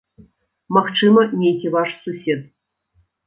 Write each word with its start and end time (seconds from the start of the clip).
Магчыма, 0.77 1.21
нейкі 1.43 1.73
ваш 1.75 1.89
сусед. 2.05 2.41